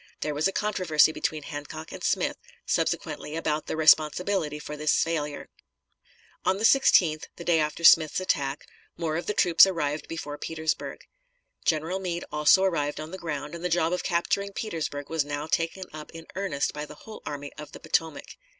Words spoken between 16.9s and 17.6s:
whole Army